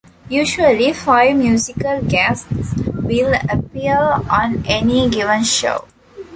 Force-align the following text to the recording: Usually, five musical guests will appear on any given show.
Usually, 0.29 0.93
five 0.93 1.35
musical 1.37 2.01
guests 2.01 2.73
will 3.03 3.35
appear 3.51 3.99
on 3.99 4.65
any 4.65 5.07
given 5.07 5.43
show. 5.43 5.85